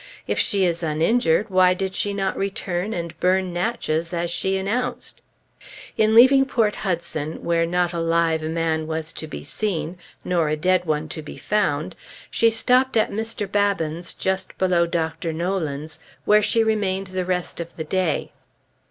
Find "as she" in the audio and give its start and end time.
4.15-4.57